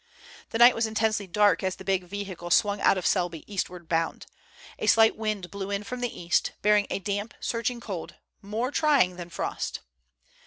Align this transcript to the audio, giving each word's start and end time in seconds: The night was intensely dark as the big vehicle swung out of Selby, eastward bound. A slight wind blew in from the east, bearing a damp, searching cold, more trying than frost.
The 0.49 0.57
night 0.57 0.73
was 0.73 0.87
intensely 0.87 1.27
dark 1.27 1.61
as 1.61 1.75
the 1.75 1.83
big 1.85 2.05
vehicle 2.05 2.49
swung 2.49 2.81
out 2.81 2.97
of 2.97 3.05
Selby, 3.05 3.43
eastward 3.45 3.87
bound. 3.87 4.25
A 4.79 4.87
slight 4.87 5.15
wind 5.15 5.51
blew 5.51 5.69
in 5.69 5.83
from 5.83 5.99
the 6.01 6.19
east, 6.19 6.53
bearing 6.63 6.87
a 6.89 6.97
damp, 6.97 7.35
searching 7.39 7.79
cold, 7.79 8.15
more 8.41 8.71
trying 8.71 9.17
than 9.17 9.29
frost. 9.29 9.81